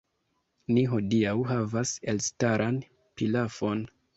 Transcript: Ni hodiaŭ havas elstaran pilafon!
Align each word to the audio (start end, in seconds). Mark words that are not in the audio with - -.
Ni 0.77 0.85
hodiaŭ 0.93 1.35
havas 1.51 1.93
elstaran 2.15 2.81
pilafon! 3.21 3.89